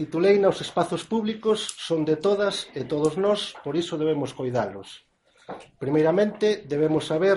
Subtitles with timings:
[0.00, 5.04] Tituleina Os espazos públicos son de todas e todos nós, por iso debemos coidalos.
[5.76, 7.36] Primeiramente, debemos saber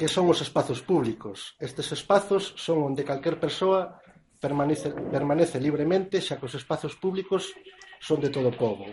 [0.00, 1.52] que son os espazos públicos.
[1.60, 4.00] Estes espazos son onde calquer persoa
[4.40, 7.52] permanece, permanece libremente, xa que os espazos públicos
[8.00, 8.88] son de todo o povo.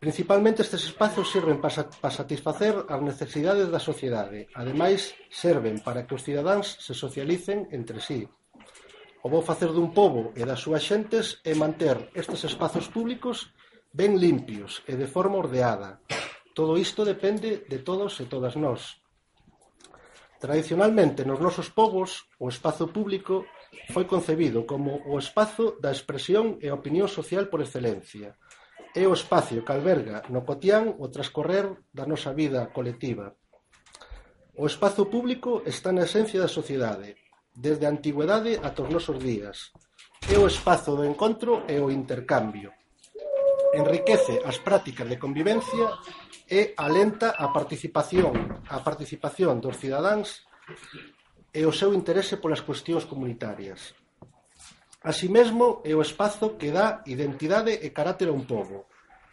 [0.00, 1.76] Principalmente estes espazos sirven para
[2.08, 4.48] satisfacer as necesidades da sociedade.
[4.56, 8.24] Ademais, serven para que os cidadáns se socialicen entre sí,
[9.22, 13.52] O bo facer dun pobo e das súas xentes é manter estes espazos públicos
[13.92, 16.00] ben limpios e de forma ordeada.
[16.56, 18.96] Todo isto depende de todos e todas nós.
[20.40, 23.44] Tradicionalmente, nos nosos povos, o espazo público
[23.92, 28.40] foi concebido como o espazo da expresión e opinión social por excelencia.
[28.96, 33.36] É o espacio que alberga no cotián o transcorrer da nosa vida colectiva.
[34.56, 37.19] O espazo público está na esencia da sociedade,
[37.54, 39.74] Desde a antigüedade ata os nosos días,
[40.30, 42.70] é o espazo do encontro e o intercambio.
[43.74, 45.90] Enriquece as prácticas de convivencia
[46.46, 50.46] e alenta a participación, a participación dos cidadáns
[51.50, 53.94] e o seu interese polas cuestións comunitarias.
[55.02, 58.86] Así mesmo, é o espazo que dá identidade e carácter a un povo.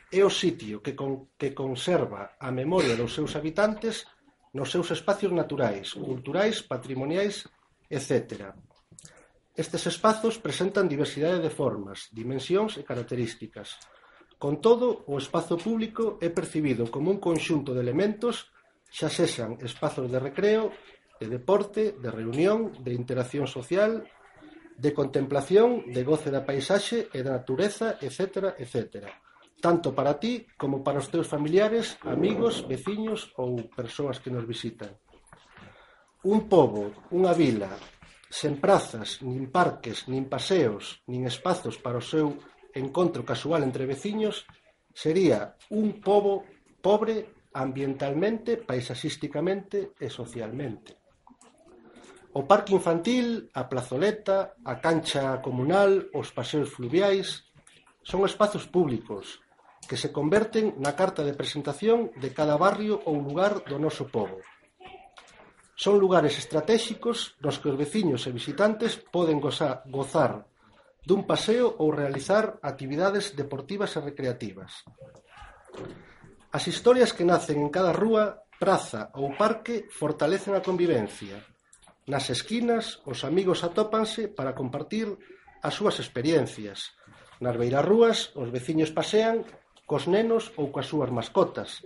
[0.10, 4.08] É o sitio que, con, que conserva a memoria dos seus habitantes
[4.56, 7.46] nos seus espacios naturais, culturais, patrimoniais
[7.90, 8.56] etcétera.
[9.58, 13.74] Estes espazos presentan diversidade de formas, dimensións e características.
[14.38, 18.54] Con todo, o espazo público é percibido como un conxunto de elementos,
[18.94, 20.70] xa sexan espazos de recreo,
[21.18, 24.06] de deporte, de reunión, de interacción social,
[24.78, 29.10] de contemplación, de goce da paisaxe e da natureza, etc., etc.
[29.58, 34.94] Tanto para ti como para os teus familiares, amigos, veciños ou persoas que nos visitan.
[36.28, 37.72] Un pobo, unha vila,
[38.28, 42.36] sen prazas, nin parques, nin paseos, nin espazos para o seu
[42.76, 44.44] encontro casual entre veciños,
[44.92, 46.44] sería un pobo
[46.84, 51.00] pobre ambientalmente, paisaxísticamente e socialmente.
[52.36, 57.48] O parque infantil, a plazoleta, a cancha comunal, os paseos fluviais
[58.04, 59.40] son espazos públicos
[59.88, 64.44] que se converten na carta de presentación de cada barrio ou lugar do noso pobo
[65.78, 70.34] Son lugares estratéxicos nos que os veciños e visitantes poden gozar
[71.06, 74.82] dun paseo ou realizar actividades deportivas e recreativas.
[76.50, 81.46] As historias que nacen en cada rúa, praza ou parque fortalecen a convivencia.
[82.10, 85.14] Nas esquinas, os amigos atópanse para compartir
[85.62, 86.98] as súas experiencias.
[87.38, 89.46] Nas beirarrúas, os veciños pasean
[89.86, 91.86] cos nenos ou coas súas mascotas,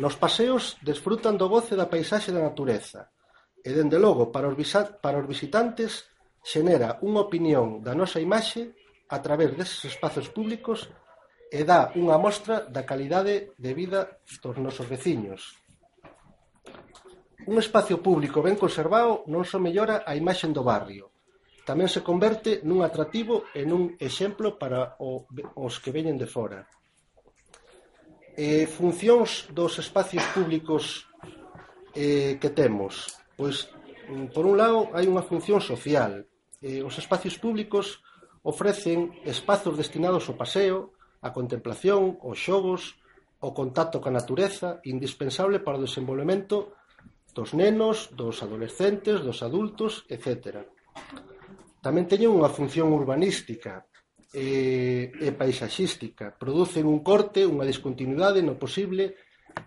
[0.00, 3.12] Nos paseos desfrutan do goce da paisaxe da natureza
[3.60, 6.08] e, dende logo, para os visitantes
[6.40, 8.72] xenera unha opinión da nosa imaxe
[9.12, 10.88] a través deses espazos públicos
[11.52, 15.60] e dá unha mostra da calidade de vida dos nosos veciños.
[17.44, 21.12] Un espacio público ben conservado non só mellora a imaxe do barrio,
[21.68, 26.66] tamén se converte nun atractivo e nun exemplo para os que veñen de fora
[28.36, 31.08] eh, funcións dos espacios públicos
[31.94, 33.12] eh, que temos?
[33.36, 33.68] Pois,
[34.08, 36.24] mm, por un lado, hai unha función social.
[36.62, 38.00] Eh, os espacios públicos
[38.42, 42.98] ofrecen espazos destinados ao paseo, á contemplación, aos xogos,
[43.42, 46.74] ao contacto ca natureza, indispensable para o desenvolvemento
[47.34, 50.62] dos nenos, dos adolescentes, dos adultos, etc.
[51.82, 53.86] Tamén teñen unha función urbanística,
[54.32, 56.32] e, e paisaxística.
[56.34, 59.14] Producen un corte, unha discontinuidade no posible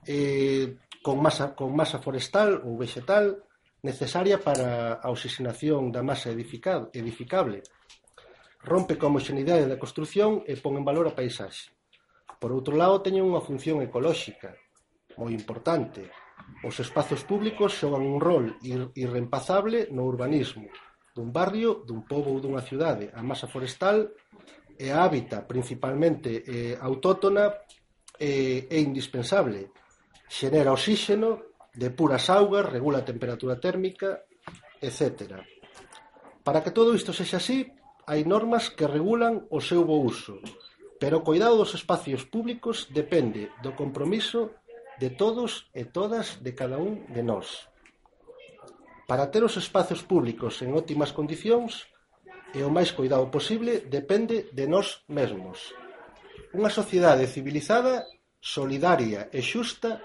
[0.10, 3.46] eh, con, masa, con masa forestal ou vexetal
[3.86, 7.62] necesaria para a oxixenación da masa edificado, edificable.
[8.66, 11.70] Rompe coa homoxenidade da construción e pon en valor a paisaxe.
[12.42, 14.58] Por outro lado, teñen unha función ecolóxica
[15.22, 16.10] moi importante.
[16.66, 20.68] Os espazos públicos xogan un rol ir, irreempazable no urbanismo,
[21.16, 23.08] dun barrio, dun pobo ou dunha cidade.
[23.16, 24.12] A masa forestal
[24.76, 27.64] é a hábita principalmente eh, autótona
[28.20, 29.72] eh, é indispensable.
[30.28, 34.28] Xenera oxígeno depura augas, regula a temperatura térmica,
[34.84, 35.40] etc.
[36.44, 37.72] Para que todo isto sexa así,
[38.06, 40.38] hai normas que regulan o seu bo uso,
[41.00, 44.56] pero o cuidado dos espacios públicos depende do compromiso
[45.00, 47.72] de todos e todas de cada un de nós.
[49.06, 51.86] Para ter os espazos públicos en óptimas condicións
[52.58, 55.78] e o máis coidado posible depende de nós mesmos.
[56.58, 58.10] Unha sociedade civilizada,
[58.42, 60.02] solidaria e xusta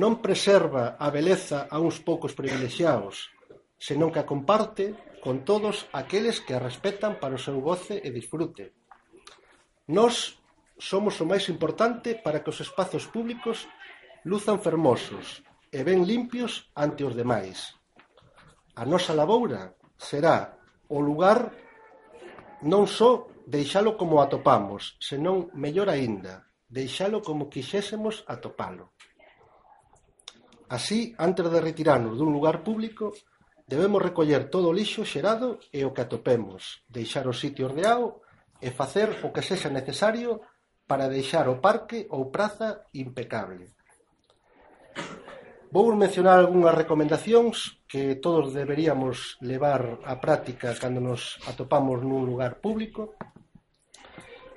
[0.00, 3.28] non preserva a beleza a uns poucos privilexiados,
[3.76, 8.08] senón que a comparte con todos aqueles que a respetan para o seu goce e
[8.08, 8.72] disfrute.
[9.90, 10.40] Nós
[10.80, 13.68] somos o máis importante para que os espazos públicos
[14.24, 17.79] luzan fermosos e ben limpios ante os demais
[18.74, 20.58] a nosa laboura será
[20.88, 21.50] o lugar
[22.62, 28.92] non só deixalo como atopamos, senón, mellor aínda, deixalo como quixésemos atopalo.
[30.70, 33.10] Así, antes de retirarnos dun lugar público,
[33.66, 38.22] debemos recoller todo o lixo xerado e o que atopemos, deixar o sitio ordeado
[38.62, 40.42] e facer o que sexa necesario
[40.86, 43.74] para deixar o parque ou praza impecable.
[45.70, 52.58] Vou mencionar algunhas recomendacións que todos deberíamos levar á práctica cando nos atopamos nun lugar
[52.58, 53.14] público.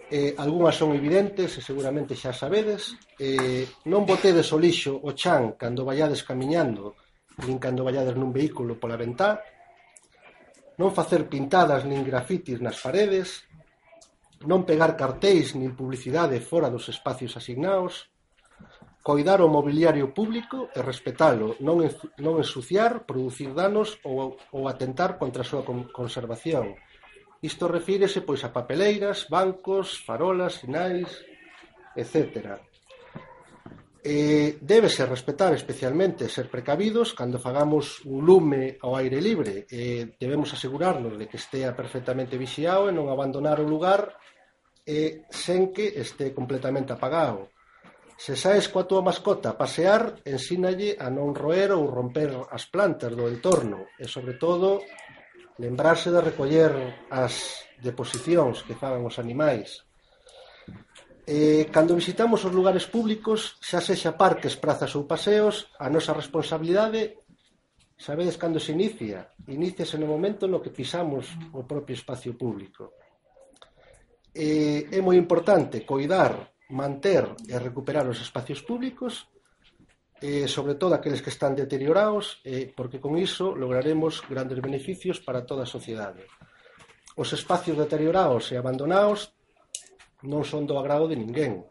[0.10, 2.98] Eh, algunhas son evidentes e seguramente xa sabedes.
[3.22, 6.98] Eh, non botedes o lixo o chan cando vayades camiñando
[7.46, 9.38] nin cando vayades nun vehículo pola ventá.
[10.82, 13.46] Non facer pintadas nin grafitis nas paredes.
[14.50, 18.10] Non pegar cartéis nin publicidade fora dos espacios asignados
[19.04, 25.50] coidar o mobiliario público e respetalo, non ensuciar, producir danos ou, ou atentar contra a
[25.52, 26.80] súa conservación.
[27.44, 31.12] Isto refírese pois a papeleiras, bancos, farolas, sinais,
[32.00, 32.64] etc.
[34.00, 39.68] Eh, débese respetar especialmente ser precavidos cando fagamos un lume ao aire libre.
[39.68, 44.16] Eh, debemos asegurarnos de que estea perfectamente vixiado e non abandonar o lugar
[44.88, 47.52] eh, sen que este completamente apagado
[48.18, 53.18] Se saes coa túa mascota a pasear, ensínalle a non roer ou romper as plantas
[53.18, 54.80] do entorno e, sobre todo,
[55.58, 59.84] lembrarse de recoller as deposicións que fagan os animais.
[61.26, 67.24] E, cando visitamos os lugares públicos, xa sexa parques, prazas ou paseos, a nosa responsabilidade
[67.98, 69.32] sabedes cando se inicia?
[69.48, 72.94] Iníciase no momento no que pisamos o propio espacio público.
[74.36, 79.30] E é moi importante coidar manter e recuperar os espacios públicos
[80.24, 85.44] eh, sobre todo aqueles que están deteriorados, eh, porque con iso lograremos grandes beneficios para
[85.44, 86.24] toda a sociedade.
[87.20, 89.36] Os espacios deteriorados e abandonados
[90.24, 91.68] non son do agrado de ninguén.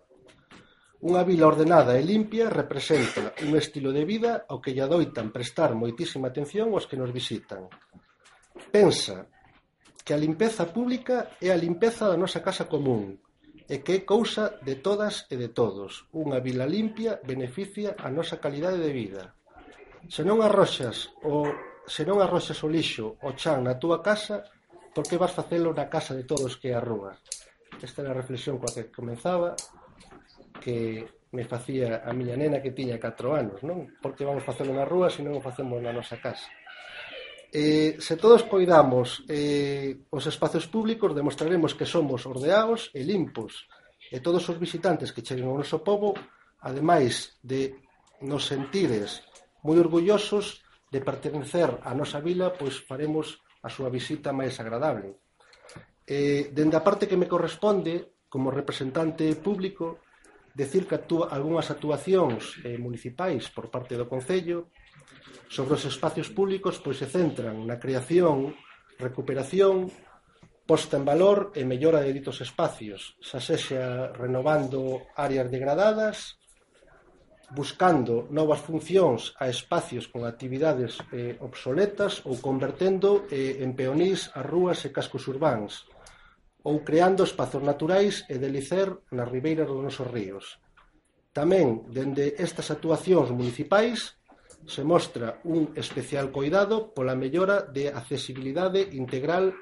[1.00, 5.72] Unha vila ordenada e limpia representa un estilo de vida ao que lle adoitan prestar
[5.72, 7.72] moitísima atención aos que nos visitan.
[8.68, 9.32] Pensa
[10.04, 13.16] que a limpeza pública é a limpeza da nosa casa común,
[13.72, 18.36] E que é cousa de todas e de todos, unha vila limpia beneficia a nosa
[18.36, 19.32] calidade de vida.
[20.12, 21.48] Se non arroxas o
[21.88, 24.44] se non arroxas o lixo o chan na túa casa,
[24.92, 27.16] por que vas facelo na casa de todos que arrugas?
[27.80, 29.56] Esta era a reflexión coa que comenzaba,
[30.60, 33.88] que me facía a miña nena que tiña 4 anos, non?
[34.04, 36.44] Por que vamos facelo na rúa se non o facemos na nosa casa?
[37.52, 43.68] Eh, se todos cuidamos eh, os espazos públicos, demostraremos que somos ordeados e limpos.
[44.08, 46.16] E todos os visitantes que cheguen ao noso povo,
[46.64, 47.76] ademais de
[48.24, 49.20] nos sentires
[49.60, 55.20] moi orgullosos de pertenecer á nosa vila, pois faremos a súa visita máis agradable.
[56.08, 60.00] Eh, dende a parte que me corresponde, como representante público,
[60.56, 64.72] decir que actúa, algunhas actuacións eh, municipais por parte do Concello
[65.52, 68.56] Sobre os espazos públicos pois se centran na creación,
[68.96, 69.92] recuperación,
[70.66, 76.38] posta en valor e mellora de ditos espacios, xa sexa renovando áreas degradadas,
[77.52, 84.46] buscando novas funcións a espacios con actividades eh, obsoletas ou convertendo eh, en peonís as
[84.46, 85.84] rúas e cascos urbáns,
[86.64, 90.62] ou creando espazos naturais e de licer nas ribeiras dos nosos ríos.
[91.36, 94.16] Tamén, dende estas actuacións municipais,
[94.66, 99.54] se mostra un especial coidado pola mellora de accesibilidade integral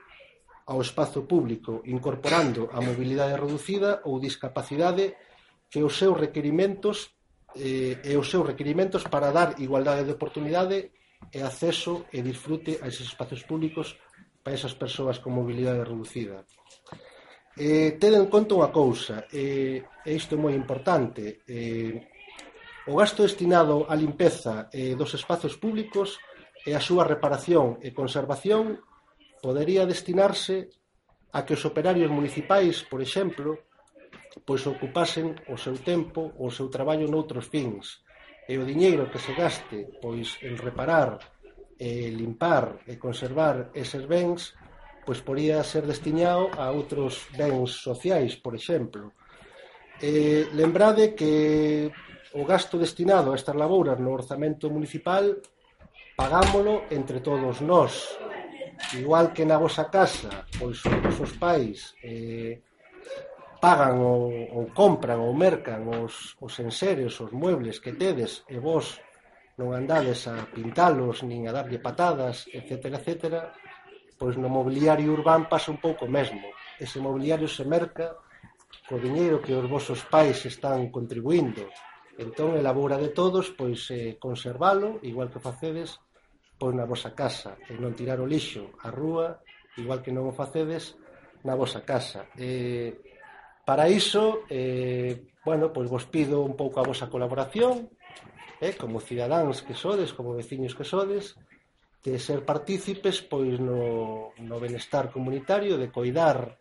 [0.70, 5.16] ao espazo público, incorporando a mobilidade reducida ou discapacidade
[5.70, 7.10] que os seus requerimentos
[7.56, 10.94] eh, e os seus requerimentos para dar igualdade de oportunidade
[11.32, 13.98] e acceso e disfrute a esos espacios públicos
[14.42, 16.46] para esas persoas con mobilidade reducida.
[17.58, 22.09] Eh, ten en conta unha cousa, eh, e isto é moi importante, eh,
[22.90, 26.18] O gasto destinado á limpeza eh, dos espazos públicos
[26.66, 28.82] e a súa reparación e conservación
[29.38, 30.74] podería destinarse
[31.30, 33.62] a que os operarios municipais, por exemplo,
[34.42, 38.02] pois ocupasen o seu tempo ou o seu traballo noutros fins
[38.50, 41.22] e o diñeiro que se gaste pois en reparar
[41.78, 44.58] e limpar e conservar eses bens
[45.06, 49.14] pois podía ser destinado a outros bens sociais, por exemplo.
[50.02, 51.94] Eh, lembrade que
[52.32, 55.42] o gasto destinado a estas labouras no orzamento municipal
[56.14, 58.18] pagámolo entre todos nós.
[58.94, 62.62] Igual que na vosa casa, pois os vosos pais eh,
[63.60, 69.02] pagan ou, ou compran ou mercan os, os enseres, os muebles que tedes e vos
[69.58, 73.52] non andades a pintalos nin a darlle patadas, etc, etc,
[74.16, 76.46] pois no mobiliario urbán pasa un pouco mesmo.
[76.78, 78.16] Ese mobiliario se merca
[78.88, 81.68] co diñeiro que os vosos pais están contribuindo
[82.20, 85.96] Entón, elabora de todos, pois eh, conservalo, igual que facedes,
[86.60, 89.40] pois na vosa casa, e non tirar o lixo á rúa,
[89.80, 91.00] igual que non o facedes
[91.48, 92.28] na vosa casa.
[92.36, 92.92] Eh,
[93.64, 97.88] para iso, eh, bueno, pois vos pido un pouco a vosa colaboración,
[98.60, 101.40] eh, como cidadáns que sodes, como veciños que sodes,
[102.04, 106.60] de ser partícipes pois no, no benestar comunitario, de coidar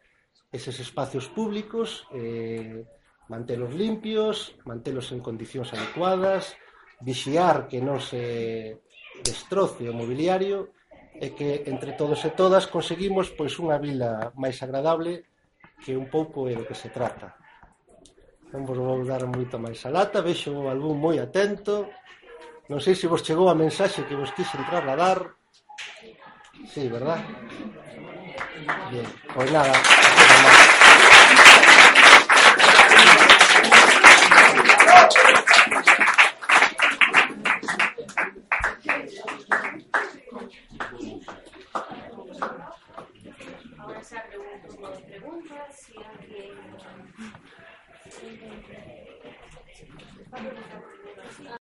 [0.56, 2.88] eses espacios públicos, eh,
[3.30, 6.58] mantelos limpios, mantelos en condicións adecuadas,
[7.00, 8.82] vixiar que non se
[9.24, 10.74] destroce o mobiliario
[11.16, 15.30] e que entre todos e todas conseguimos pois unha vila máis agradable
[15.80, 17.38] que un pouco é do que se trata.
[18.50, 21.88] Non vos vou dar moito máis a lata, vexo o algún moi atento.
[22.66, 25.38] Non sei se vos chegou a mensaxe que vos quixen trasladar.
[26.74, 27.22] Sí, verdad?
[28.90, 30.79] Bien, pois nada.